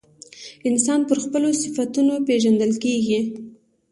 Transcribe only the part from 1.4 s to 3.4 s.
صفتونو پیژندل کیږي.